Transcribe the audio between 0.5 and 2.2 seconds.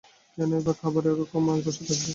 বা খাবার সময় ওরকম বসে থাকবে?